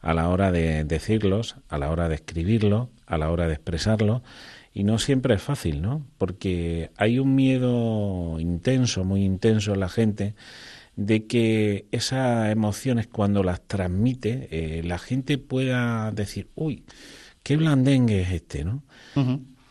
a 0.00 0.14
la 0.14 0.30
hora 0.30 0.50
de 0.50 0.82
decirlos, 0.84 1.56
a 1.68 1.76
la 1.76 1.90
hora 1.90 2.08
de 2.08 2.14
escribirlos, 2.14 2.88
a 3.06 3.18
la 3.18 3.30
hora 3.30 3.48
de 3.48 3.52
expresarlos 3.52 4.22
y 4.78 4.84
no 4.84 5.00
siempre 5.00 5.34
es 5.34 5.42
fácil, 5.42 5.82
¿no? 5.82 6.06
Porque 6.18 6.92
hay 6.96 7.18
un 7.18 7.34
miedo 7.34 8.38
intenso, 8.38 9.02
muy 9.02 9.24
intenso 9.24 9.74
en 9.74 9.80
la 9.80 9.88
gente, 9.88 10.36
de 10.94 11.26
que 11.26 11.86
esas 11.90 12.52
emociones 12.52 13.08
cuando 13.08 13.42
las 13.42 13.60
transmite, 13.62 14.46
eh, 14.52 14.84
la 14.84 14.98
gente 14.98 15.36
pueda 15.36 16.12
decir, 16.12 16.46
uy, 16.54 16.84
qué 17.42 17.56
blandengue 17.56 18.22
es 18.22 18.30
este, 18.30 18.64
¿no? 18.64 18.84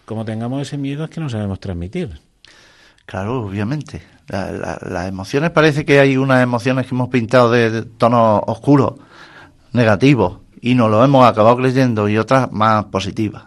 Como 0.04 0.26
tengamos 0.26 0.62
ese 0.62 0.78
miedo 0.78 1.06
es 1.06 1.10
que 1.10 1.22
no 1.22 1.30
sabemos 1.30 1.62
transmitir. 1.62 2.20
Claro, 3.06 3.44
obviamente. 3.44 4.02
las 4.28 5.08
emociones 5.08 5.52
parece 5.52 5.86
que 5.86 6.02
hay 6.02 6.18
unas 6.18 6.44
emociones 6.44 6.86
que 6.86 6.94
hemos 6.94 7.08
pintado 7.08 7.50
de, 7.50 7.84
tono 7.84 8.40
oscuro, 8.46 9.00
negativos, 9.72 10.40
y 10.60 10.76
nos 10.76 10.92
lo 10.92 11.02
hemos 11.06 11.26
acabado 11.26 11.56
creyendo, 11.56 12.10
y 12.10 12.18
otras 12.18 12.52
más 12.52 12.84
positivas. 12.86 13.46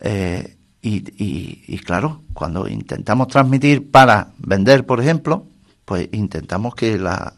Eh, 0.00 0.56
y, 0.80 1.78
claro, 1.78 2.22
cuando 2.32 2.68
intentamos 2.68 3.28
transmitir 3.28 3.90
para 3.90 4.28
vender, 4.38 4.86
por 4.86 5.00
ejemplo, 5.00 5.46
pues 5.84 6.08
intentamos 6.12 6.74
que 6.74 6.98
la, 6.98 7.34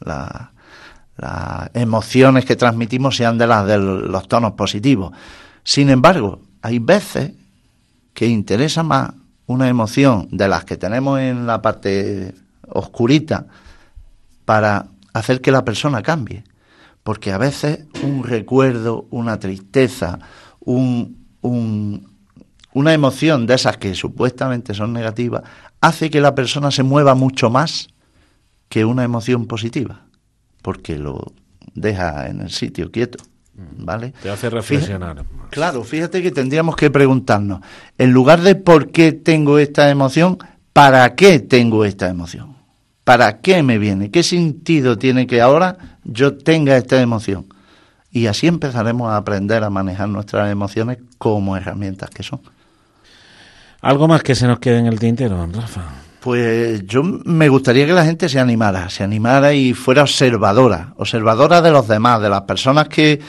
las 0.00 1.70
emociones 1.74 2.44
que 2.44 2.56
transmitimos 2.56 3.16
sean 3.16 3.38
de 3.38 3.46
las 3.46 3.66
de 3.66 3.78
los 3.78 4.28
tonos 4.28 4.52
positivos. 4.52 5.12
Sin 5.64 5.90
embargo, 5.90 6.40
hay 6.62 6.78
veces 6.78 7.32
que 8.14 8.26
interesa 8.26 8.82
más 8.82 9.12
una 9.46 9.68
emoción 9.68 10.28
de 10.30 10.48
las 10.48 10.64
que 10.64 10.76
tenemos 10.76 11.18
en 11.20 11.46
la 11.46 11.60
parte 11.62 12.34
oscurita 12.68 13.46
para 14.44 14.86
hacer 15.12 15.40
que 15.40 15.50
la 15.50 15.64
persona 15.64 16.02
cambie. 16.02 16.44
Porque 17.02 17.32
a 17.32 17.38
veces 17.38 17.86
un 18.02 18.24
recuerdo, 18.24 19.06
una 19.10 19.38
tristeza, 19.38 20.18
un, 20.60 21.26
un, 21.40 22.07
una 22.78 22.94
emoción 22.94 23.46
de 23.46 23.54
esas 23.54 23.76
que 23.76 23.92
supuestamente 23.94 24.72
son 24.72 24.92
negativas, 24.92 25.42
hace 25.80 26.10
que 26.10 26.20
la 26.20 26.36
persona 26.36 26.70
se 26.70 26.84
mueva 26.84 27.16
mucho 27.16 27.50
más 27.50 27.88
que 28.68 28.84
una 28.84 29.02
emoción 29.02 29.46
positiva, 29.46 30.06
porque 30.62 30.96
lo 30.96 31.32
deja 31.74 32.28
en 32.28 32.40
el 32.40 32.50
sitio 32.50 32.92
quieto. 32.92 33.18
¿Vale? 33.76 34.12
Te 34.22 34.30
hace 34.30 34.48
reflexionar. 34.48 35.24
claro, 35.50 35.82
fíjate 35.82 36.22
que 36.22 36.30
tendríamos 36.30 36.76
que 36.76 36.92
preguntarnos, 36.92 37.60
en 37.98 38.12
lugar 38.12 38.42
de 38.42 38.54
por 38.54 38.92
qué 38.92 39.10
tengo 39.10 39.58
esta 39.58 39.90
emoción, 39.90 40.38
¿para 40.72 41.16
qué 41.16 41.40
tengo 41.40 41.84
esta 41.84 42.08
emoción? 42.08 42.56
¿Para 43.02 43.40
qué 43.40 43.64
me 43.64 43.78
viene? 43.78 44.12
¿Qué 44.12 44.22
sentido 44.22 44.96
tiene 44.96 45.26
que 45.26 45.40
ahora 45.40 45.98
yo 46.04 46.36
tenga 46.36 46.76
esta 46.76 47.02
emoción? 47.02 47.46
Y 48.12 48.26
así 48.26 48.46
empezaremos 48.46 49.10
a 49.10 49.16
aprender 49.16 49.64
a 49.64 49.70
manejar 49.70 50.08
nuestras 50.08 50.52
emociones 50.52 50.98
como 51.18 51.56
herramientas 51.56 52.10
que 52.10 52.22
son. 52.22 52.40
¿Algo 53.80 54.08
más 54.08 54.22
que 54.22 54.34
se 54.34 54.46
nos 54.46 54.58
quede 54.58 54.78
en 54.78 54.86
el 54.86 54.98
tintero, 54.98 55.46
Rafa? 55.52 55.82
Pues 56.20 56.84
yo 56.86 57.02
me 57.02 57.48
gustaría 57.48 57.86
que 57.86 57.92
la 57.92 58.04
gente 58.04 58.28
se 58.28 58.40
animara, 58.40 58.90
se 58.90 59.04
animara 59.04 59.52
y 59.54 59.72
fuera 59.72 60.02
observadora, 60.02 60.92
observadora 60.96 61.62
de 61.62 61.70
los 61.70 61.86
demás, 61.86 62.20
de 62.20 62.28
las 62.28 62.42
personas 62.42 62.88
que, 62.88 63.20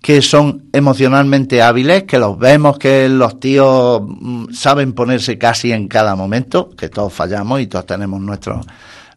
que 0.00 0.20
son 0.20 0.68
emocionalmente 0.72 1.62
hábiles, 1.62 2.02
que 2.02 2.18
los 2.18 2.38
vemos 2.38 2.78
que 2.78 3.08
los 3.08 3.40
tíos 3.40 4.02
mm, 4.04 4.52
saben 4.52 4.92
ponerse 4.92 5.38
casi 5.38 5.72
en 5.72 5.88
cada 5.88 6.14
momento, 6.14 6.68
que 6.76 6.90
todos 6.90 7.12
fallamos 7.12 7.62
y 7.62 7.66
todos 7.66 7.86
tenemos 7.86 8.20
nuestros 8.20 8.66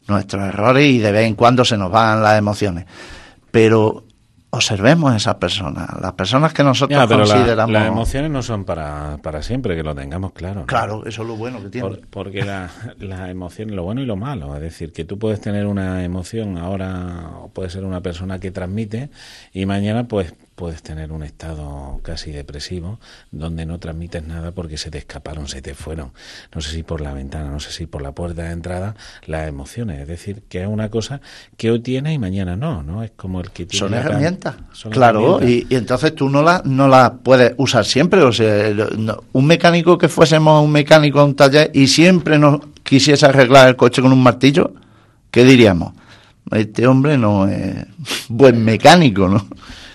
nuestros 0.07 0.43
errores 0.43 0.85
y 0.85 0.99
de 0.99 1.11
vez 1.11 1.27
en 1.27 1.35
cuando 1.35 1.65
se 1.65 1.77
nos 1.77 1.91
van 1.91 2.23
las 2.23 2.37
emociones. 2.37 2.85
Pero 3.51 4.05
observemos 4.49 5.11
a 5.11 5.17
esas 5.17 5.35
personas, 5.35 5.87
las 6.01 6.13
personas 6.13 6.53
que 6.53 6.63
nosotros 6.63 7.07
consideramos. 7.07 7.71
las 7.71 7.87
emociones 7.87 8.31
no 8.31 8.41
son 8.41 8.63
para, 8.63 9.17
para 9.21 9.41
siempre, 9.41 9.75
que 9.75 9.83
lo 9.83 9.93
tengamos 9.93 10.31
claro. 10.31 10.65
Claro, 10.65 11.05
eso 11.05 11.21
es 11.21 11.27
lo 11.27 11.35
bueno 11.35 11.61
que 11.61 11.69
tiene. 11.69 11.99
porque 12.09 12.43
las 12.43 12.71
la 12.99 13.29
emociones, 13.29 13.75
lo 13.75 13.83
bueno 13.83 14.01
y 14.01 14.05
lo 14.05 14.15
malo, 14.15 14.55
es 14.55 14.61
decir, 14.61 14.93
que 14.93 15.05
tú 15.05 15.19
puedes 15.19 15.41
tener 15.41 15.67
una 15.67 16.03
emoción 16.03 16.57
ahora, 16.57 17.31
o 17.41 17.49
puedes 17.49 17.73
ser 17.73 17.83
una 17.83 18.01
persona 18.01 18.39
que 18.39 18.51
transmite, 18.51 19.09
y 19.53 19.65
mañana 19.65 20.07
pues 20.07 20.33
puedes 20.57 20.81
tener 20.81 21.11
un 21.11 21.21
estado 21.21 21.99
casi 22.01 22.31
depresivo 22.31 22.99
donde 23.31 23.67
no 23.67 23.77
transmites 23.77 24.25
nada 24.25 24.51
porque 24.51 24.79
se 24.79 24.89
te 24.89 24.97
escaparon, 24.97 25.47
se 25.47 25.61
te 25.61 25.75
fueron. 25.75 26.13
No 26.53 26.61
sé 26.61 26.71
si 26.71 26.81
por 26.81 26.99
la 26.99 27.13
ventana, 27.13 27.51
no 27.51 27.59
sé 27.59 27.71
si 27.71 27.85
por 27.85 28.01
la 28.01 28.11
puerta 28.13 28.41
de 28.41 28.53
entrada, 28.53 28.95
las 29.27 29.47
emociones. 29.47 30.01
Es 30.01 30.07
decir, 30.07 30.41
que 30.49 30.63
es 30.63 30.67
una 30.67 30.89
cosa 30.89 31.21
que 31.57 31.69
hoy 31.69 31.81
tienes 31.81 32.15
y 32.15 32.17
mañana 32.17 32.55
no, 32.55 32.81
¿no? 32.81 33.03
Es 33.03 33.11
como 33.11 33.39
el 33.39 33.51
que 33.51 33.67
tiene. 33.67 33.87
Son 33.87 33.93
herramientas. 33.93 34.55
claro, 34.89 35.47
Y, 35.47 35.67
entonces 35.69 36.15
tú 36.15 36.27
no 36.27 36.41
las 36.41 36.65
no 36.65 36.87
la 36.87 37.13
puedes 37.13 37.53
usar 37.57 37.85
siempre. 37.85 38.23
O 38.23 38.33
sea, 38.33 38.73
un 39.33 39.45
mecánico 39.45 39.95
que 39.99 40.09
fuésemos 40.09 40.63
un 40.63 40.71
mecánico 40.71 41.19
a 41.19 41.25
un 41.25 41.35
taller 41.35 41.69
y 41.71 41.85
siempre 41.85 42.39
nos 42.39 42.61
quisiese 42.81 43.27
arreglar 43.27 43.67
el 43.67 43.75
coche 43.75 44.01
con 44.01 44.11
un 44.11 44.23
martillo, 44.23 44.73
¿qué 45.29 45.43
diríamos? 45.43 45.93
Este 46.49 46.87
hombre 46.87 47.15
no 47.15 47.47
es 47.47 47.85
buen 48.27 48.65
mecánico, 48.65 49.27
¿no? 49.29 49.45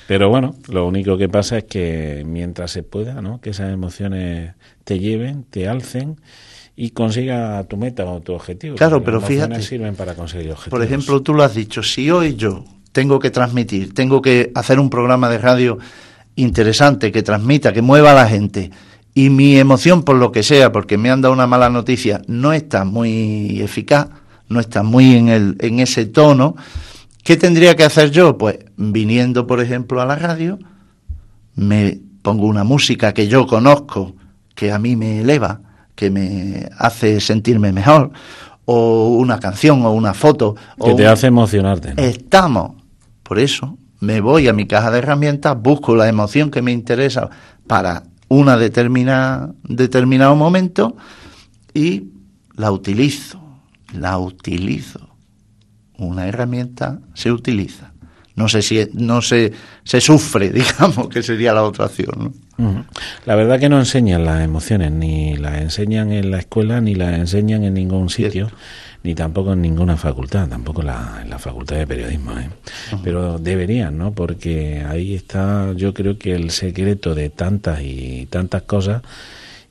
Pero 0.08 0.28
bueno, 0.28 0.54
lo 0.68 0.86
único 0.86 1.16
que 1.16 1.28
pasa 1.28 1.58
es 1.58 1.64
que 1.64 2.22
mientras 2.26 2.70
se 2.70 2.82
pueda, 2.82 3.22
¿no? 3.22 3.40
que 3.40 3.50
esas 3.50 3.72
emociones 3.72 4.54
te 4.84 4.98
lleven, 4.98 5.44
te 5.44 5.68
alcen 5.68 6.16
y 6.76 6.90
consiga 6.90 7.62
tu 7.64 7.76
meta 7.76 8.04
o 8.04 8.20
tu 8.20 8.32
objetivo. 8.32 8.76
Claro, 8.76 9.02
pero 9.02 9.20
fíjate. 9.20 9.62
sirven 9.62 9.94
para 9.94 10.14
conseguir 10.14 10.50
objetivos. 10.50 10.70
Por 10.70 10.82
ejemplo, 10.82 11.22
tú 11.22 11.34
lo 11.34 11.44
has 11.44 11.54
dicho, 11.54 11.82
si 11.82 12.10
hoy 12.10 12.34
yo 12.34 12.64
tengo 12.92 13.18
que 13.18 13.30
transmitir, 13.30 13.94
tengo 13.94 14.22
que 14.22 14.52
hacer 14.54 14.78
un 14.78 14.90
programa 14.90 15.28
de 15.28 15.38
radio 15.38 15.78
interesante, 16.36 17.12
que 17.12 17.22
transmita, 17.22 17.72
que 17.72 17.82
mueva 17.82 18.12
a 18.12 18.14
la 18.14 18.28
gente, 18.28 18.70
y 19.14 19.28
mi 19.30 19.58
emoción 19.58 20.02
por 20.02 20.16
lo 20.16 20.32
que 20.32 20.42
sea, 20.42 20.72
porque 20.72 20.96
me 20.96 21.10
han 21.10 21.20
dado 21.20 21.34
una 21.34 21.46
mala 21.46 21.68
noticia, 21.68 22.22
no 22.26 22.52
está 22.52 22.84
muy 22.84 23.60
eficaz, 23.60 24.08
no 24.48 24.60
está 24.60 24.82
muy 24.82 25.16
en, 25.16 25.28
el, 25.28 25.56
en 25.60 25.80
ese 25.80 26.06
tono, 26.06 26.56
¿qué 27.22 27.36
tendría 27.36 27.76
que 27.76 27.84
hacer 27.84 28.10
yo? 28.10 28.38
Pues 28.38 28.58
viniendo, 28.90 29.46
por 29.46 29.60
ejemplo, 29.60 30.00
a 30.00 30.06
la 30.06 30.16
radio, 30.16 30.58
me 31.54 32.00
pongo 32.22 32.46
una 32.46 32.64
música 32.64 33.12
que 33.12 33.28
yo 33.28 33.46
conozco, 33.46 34.14
que 34.54 34.72
a 34.72 34.78
mí 34.78 34.96
me 34.96 35.20
eleva, 35.20 35.60
que 35.94 36.10
me 36.10 36.68
hace 36.78 37.20
sentirme 37.20 37.72
mejor, 37.72 38.10
o 38.64 39.08
una 39.08 39.38
canción 39.38 39.84
o 39.84 39.92
una 39.92 40.14
foto. 40.14 40.56
Que 40.82 40.94
te 40.94 41.06
hace 41.06 41.26
emocionarte. 41.26 41.94
Estamos. 41.96 42.82
Por 43.22 43.38
eso 43.38 43.78
me 44.00 44.20
voy 44.20 44.48
a 44.48 44.52
mi 44.52 44.66
caja 44.66 44.90
de 44.90 44.98
herramientas, 44.98 45.56
busco 45.60 45.94
la 45.94 46.08
emoción 46.08 46.50
que 46.50 46.62
me 46.62 46.72
interesa 46.72 47.30
para 47.66 48.02
una 48.28 48.56
determinada 48.56 49.54
determinado 49.62 50.34
momento 50.34 50.96
y 51.74 52.08
la 52.56 52.72
utilizo, 52.72 53.40
la 53.92 54.18
utilizo. 54.18 55.08
Una 55.98 56.26
herramienta 56.26 57.00
se 57.14 57.30
utiliza. 57.30 57.91
No 58.42 58.48
sé 58.48 58.60
si 58.60 58.86
no 58.94 59.22
se, 59.22 59.52
se 59.84 60.00
sufre, 60.00 60.50
digamos, 60.52 61.08
que 61.08 61.22
sería 61.22 61.52
la 61.52 61.62
otra 61.62 61.86
opción. 61.86 62.34
La 63.24 63.34
verdad 63.34 63.58
que 63.58 63.68
no 63.68 63.78
enseñan 63.78 64.24
las 64.24 64.44
emociones, 64.44 64.92
ni 64.92 65.36
las 65.36 65.60
enseñan 65.60 66.12
en 66.12 66.30
la 66.30 66.38
escuela, 66.38 66.80
ni 66.80 66.94
las 66.94 67.14
enseñan 67.14 67.64
en 67.64 67.74
ningún 67.74 68.08
sitio 68.08 68.50
ni 69.02 69.14
tampoco 69.14 69.52
en 69.52 69.62
ninguna 69.62 69.96
facultad, 69.96 70.48
tampoco 70.48 70.82
la, 70.82 71.20
en 71.22 71.30
la 71.30 71.38
facultad 71.38 71.76
de 71.76 71.86
periodismo. 71.86 72.38
¿eh? 72.38 72.48
Pero 73.02 73.38
deberían, 73.38 73.98
¿no? 73.98 74.12
Porque 74.12 74.84
ahí 74.88 75.14
está, 75.14 75.72
yo 75.74 75.92
creo 75.92 76.18
que 76.18 76.34
el 76.34 76.50
secreto 76.50 77.14
de 77.14 77.30
tantas 77.30 77.80
y 77.82 78.26
tantas 78.30 78.62
cosas 78.62 79.02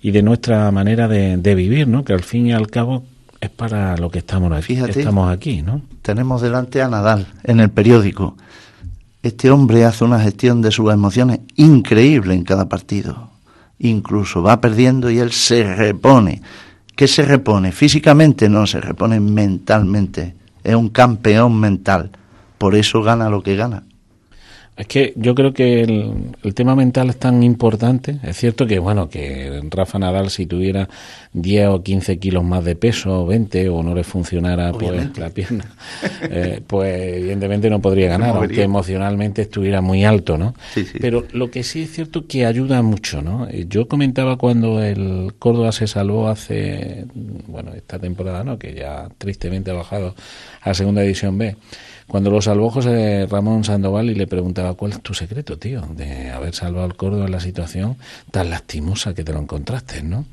y 0.02 0.12
de 0.12 0.24
nuestra 0.24 0.70
manera 0.72 1.08
de, 1.08 1.56
vivir, 1.56 1.88
¿no? 1.88 2.04
Que 2.04 2.14
al 2.14 2.24
fin 2.24 2.48
y 2.48 2.54
al 2.54 2.68
cabo 2.68 3.04
es 3.42 3.50
para 3.50 3.98
lo 3.98 4.10
que 4.10 4.20
estamos 4.20 4.52
aquí, 4.54 4.76
estamos 4.76 5.32
aquí, 5.32 5.62
¿no? 5.62 5.82
Tenemos 6.02 6.42
delante 6.42 6.82
a 6.82 6.88
Nadal 6.88 7.28
en 7.44 7.60
el 7.60 7.70
periódico. 7.70 8.38
Este 9.24 9.52
hombre 9.52 9.84
hace 9.84 10.04
una 10.04 10.20
gestión 10.20 10.62
de 10.62 10.72
sus 10.72 10.92
emociones 10.94 11.42
increíble 11.56 12.34
en 12.34 12.44
cada 12.44 12.70
partido. 12.70 13.30
Incluso 13.80 14.42
va 14.42 14.62
perdiendo 14.62 15.10
y 15.10 15.20
él 15.20 15.32
se 15.32 15.76
repone 15.76 16.42
¿Qué 17.02 17.08
se 17.08 17.24
repone? 17.24 17.72
Físicamente 17.72 18.48
no, 18.48 18.68
se 18.68 18.80
repone 18.80 19.20
mentalmente. 19.20 20.36
Es 20.64 20.76
un 20.76 20.90
campeón 20.90 21.60
mental. 21.60 22.12
Por 22.60 22.76
eso 22.76 23.02
gana 23.02 23.28
lo 23.28 23.42
que 23.42 23.56
gana. 23.56 23.82
Es 24.82 24.88
que 24.88 25.14
yo 25.16 25.36
creo 25.36 25.54
que 25.54 25.84
el, 25.84 26.56
tema 26.56 26.76
mental 26.76 27.12
es 27.12 27.18
tan 27.18 27.44
importante. 27.44 28.18
Es 28.24 28.38
cierto 28.38 28.66
que, 28.66 28.80
bueno, 28.80 29.10
que 29.10 29.62
Rafa 29.70 30.00
Nadal, 30.00 30.32
si 30.32 30.48
tuviera 30.48 30.90
10 31.34 31.68
o 31.68 31.84
15 31.84 32.18
kilos 32.18 32.44
más 32.44 32.66
de 32.66 32.76
peso, 32.76 33.22
o 33.22 33.28
20, 33.28 33.70
o 33.70 33.84
no 33.84 33.94
le 33.94 34.04
funcionara 34.04 34.72
pues, 34.72 35.16
la 35.20 35.30
pierna, 35.30 35.66
eh, 36.24 36.62
pues 36.66 37.16
evidentemente 37.18 37.70
no 37.70 37.80
podría 37.80 38.08
ganar, 38.08 38.36
aunque 38.36 38.64
emocionalmente 38.64 39.44
estuviera 39.44 39.82
muy 39.82 40.04
alto, 40.04 40.40
¿no? 40.40 40.56
Pero 41.00 41.28
lo 41.32 41.52
que 41.52 41.62
sí 41.62 41.84
es 41.84 41.92
cierto 41.92 42.26
que 42.26 42.48
ayuda 42.48 42.82
mucho, 42.82 43.22
¿no? 43.22 43.48
Eh, 43.50 43.68
yo 43.70 43.88
comentaba 43.88 44.38
cuando 44.38 44.82
el 44.82 45.36
Córdoba 45.38 45.74
se 45.74 45.86
salvó 45.86 46.28
hace, 46.28 47.06
bueno, 47.46 47.72
esta 47.76 48.00
temporada, 48.00 48.44
¿no? 48.44 48.58
Que 48.58 48.74
ya 48.74 49.10
tristemente 49.20 49.70
ha 49.70 49.76
bajado 49.76 50.16
a 50.64 50.74
Segunda 50.74 51.04
División 51.04 51.38
B 51.38 51.56
cuando 52.12 52.30
lo 52.30 52.42
salvó 52.42 52.70
José 52.70 53.26
Ramón 53.26 53.64
Sandoval 53.64 54.10
y 54.10 54.16
le 54.16 54.28
preguntaba 54.28 54.74
cuál 54.74 54.92
es 54.92 55.02
tu 55.02 55.14
secreto, 55.14 55.58
tío, 55.58 55.88
de 55.96 56.30
haber 56.30 56.54
salvado 56.54 56.84
al 56.84 56.98
Córdoba 56.98 57.24
en 57.24 57.32
la 57.32 57.40
situación 57.40 57.96
tan 58.32 58.50
lastimosa 58.50 59.14
que 59.14 59.24
te 59.24 59.32
lo 59.32 59.40
encontraste, 59.40 60.04
¿no? 60.04 60.26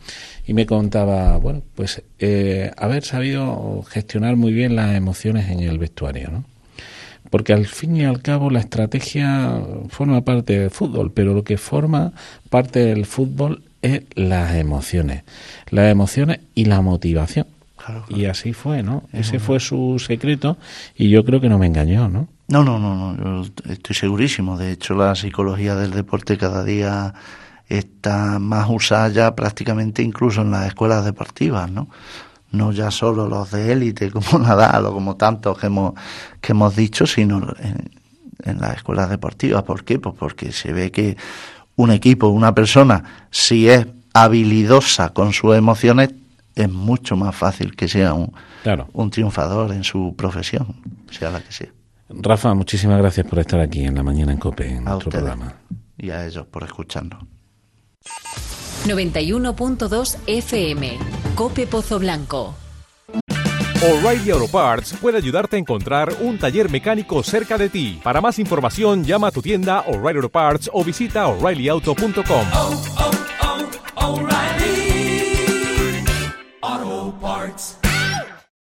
Y 0.45 0.55
me 0.55 0.67
contaba, 0.67 1.37
bueno, 1.37 1.63
pues 1.77 2.03
eh, 2.19 2.73
haber 2.77 3.05
sabido 3.05 3.85
gestionar 3.89 4.35
muy 4.35 4.53
bien 4.53 4.75
las 4.75 4.97
emociones 4.97 5.51
en 5.51 5.61
el 5.61 5.79
vestuario, 5.79 6.33
¿no? 6.33 6.45
Porque 7.31 7.53
al 7.53 7.67
fin 7.67 7.95
y 7.95 8.05
al 8.05 8.23
cabo 8.23 8.51
la 8.51 8.59
estrategia 8.59 9.63
forma 9.89 10.23
parte 10.23 10.59
del 10.59 10.71
fútbol, 10.71 11.13
pero 11.13 11.33
lo 11.33 11.45
que 11.45 11.59
forma 11.59 12.13
parte 12.51 12.81
del 12.81 13.07
fútbol 13.07 13.63
es 13.83 14.03
las 14.17 14.57
emociones, 14.57 15.23
las 15.71 15.93
emociones 15.93 16.41
y 16.57 16.65
la 16.65 16.81
motivación 16.81 17.47
y 18.09 18.27
así 18.27 18.53
fue, 18.53 18.83
¿no? 18.83 19.05
Ese 19.13 19.39
fue 19.39 19.61
su 19.61 19.99
secreto 19.99 20.59
y 20.97 21.11
yo 21.11 21.25
creo 21.25 21.41
que 21.41 21.49
no 21.49 21.59
me 21.59 21.67
engañó, 21.67 22.09
¿no? 22.09 22.29
No, 22.49 22.65
no, 22.65 22.79
no, 22.79 22.95
no, 22.95 23.45
yo 23.45 23.53
estoy 23.69 23.95
segurísimo. 23.95 24.57
De 24.57 24.73
hecho, 24.73 24.95
la 24.95 25.15
psicología 25.15 25.75
del 25.75 25.91
deporte 25.91 26.39
cada 26.39 26.65
día 26.65 27.15
está 27.69 28.39
más 28.39 28.67
usada 28.71 29.09
ya 29.09 29.35
prácticamente 29.35 30.03
incluso 30.03 30.41
en 30.41 30.51
las 30.51 30.67
escuelas 30.67 31.05
deportivas, 31.05 31.71
¿no? 31.71 31.89
No 32.51 32.73
ya 32.73 32.91
solo 32.91 33.29
los 33.29 33.51
de 33.51 33.73
élite 33.73 34.11
como 34.11 34.39
Nadal 34.39 34.87
o 34.87 34.93
como 34.93 35.17
tantos 35.17 35.59
que 35.59 35.67
hemos, 35.67 35.95
que 36.41 36.53
hemos 36.53 36.75
dicho, 36.75 37.07
sino 37.07 37.55
en, 37.61 37.91
en 38.45 38.59
las 38.59 38.77
escuelas 38.77 39.11
deportivas. 39.11 39.63
¿Por 39.65 39.85
qué? 39.85 39.99
Pues 39.99 40.15
porque 40.19 40.53
se 40.53 40.73
ve 40.73 40.91
que 40.91 41.17
un 41.77 41.91
equipo, 41.91 42.29
una 42.29 42.55
persona, 42.55 43.29
si 43.31 43.69
es 43.69 43.87
habilidosa 44.15 45.11
con 45.11 45.33
sus 45.33 45.55
emociones, 45.55 46.11
es 46.63 46.71
mucho 46.71 47.17
más 47.17 47.35
fácil 47.35 47.75
que 47.77 47.89
sea 47.89 48.15
un, 48.15 48.33
un 48.93 49.11
triunfador 49.11 49.73
en 49.73 49.85
su 49.85 50.15
profesión, 50.17 50.77
sea 51.11 51.31
la 51.31 51.41
que 51.41 51.53
sea. 51.53 51.69
Rafa, 52.09 52.55
muchísimas 52.55 52.99
gracias 52.99 53.27
por 53.27 53.39
estar 53.39 53.61
aquí 53.61 53.85
en 53.85 53.95
la 53.95 54.03
mañana 54.03 54.33
en 54.33 54.39
COPE, 54.39 54.77
en 54.77 54.85
nuestro 54.85 55.11
programa. 55.11 55.55
Y 55.97 56.11
a 56.11 56.27
ellos 56.27 56.47
por 56.47 56.65
escucharnos. 56.65 57.25
91.2 58.87 60.19
FM, 60.27 60.99
COPE 61.35 61.67
Pozo 61.67 61.99
Blanco. 61.99 62.55
O'Reilly 63.81 64.31
Auto 64.33 64.49
Parts 64.49 64.95
puede 65.01 65.19
ayudarte 65.19 65.55
a 65.55 65.59
encontrar 65.61 66.13
un 66.21 66.37
taller 66.37 66.69
mecánico 66.69 67.23
cerca 67.23 67.57
de 67.57 67.69
ti. 67.69 68.01
Para 68.03 68.21
más 68.21 68.41
información, 68.41 69.05
llama 69.05 69.29
a 69.29 69.31
tu 69.31 69.41
tienda 69.41 69.85
O'Reilly 69.87 70.17
Auto 70.17 70.31
Parts 70.31 70.69
o 70.73 70.83
visita 70.83 71.29
oreillyauto.com. 71.29 72.47
Parts. 77.21 77.78